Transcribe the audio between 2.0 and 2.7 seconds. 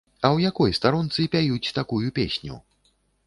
песню?